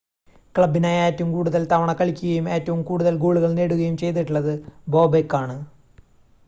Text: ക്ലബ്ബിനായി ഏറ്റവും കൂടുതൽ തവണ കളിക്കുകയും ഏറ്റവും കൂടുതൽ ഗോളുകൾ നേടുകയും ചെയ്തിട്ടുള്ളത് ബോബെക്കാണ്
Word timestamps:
ക്ലബ്ബിനായി 0.55 0.99
ഏറ്റവും 1.01 1.29
കൂടുതൽ 1.31 1.61
തവണ 1.65 1.91
കളിക്കുകയും 1.93 2.47
ഏറ്റവും 2.49 2.81
കൂടുതൽ 2.83 3.15
ഗോളുകൾ 3.17 3.51
നേടുകയും 3.51 3.97
ചെയ്തിട്ടുള്ളത് 3.97 4.53
ബോബെക്കാണ് 4.87 5.57